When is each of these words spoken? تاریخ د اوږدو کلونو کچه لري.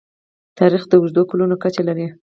تاریخ 0.59 0.83
د 0.87 0.93
اوږدو 0.99 1.21
کلونو 1.31 1.55
کچه 1.63 1.81
لري. 1.87 2.07